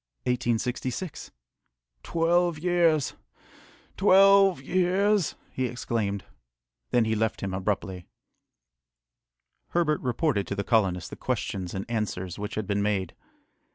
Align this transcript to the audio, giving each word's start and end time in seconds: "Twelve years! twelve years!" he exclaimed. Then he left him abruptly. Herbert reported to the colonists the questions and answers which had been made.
"Twelve 2.01 2.57
years! 2.57 3.13
twelve 3.97 4.59
years!" 4.59 5.35
he 5.51 5.65
exclaimed. 5.67 6.25
Then 6.89 7.05
he 7.05 7.13
left 7.13 7.41
him 7.41 7.53
abruptly. 7.53 8.07
Herbert 9.67 10.01
reported 10.01 10.47
to 10.47 10.55
the 10.55 10.63
colonists 10.63 11.11
the 11.11 11.15
questions 11.15 11.75
and 11.75 11.85
answers 11.87 12.39
which 12.39 12.55
had 12.55 12.65
been 12.65 12.81
made. 12.81 13.13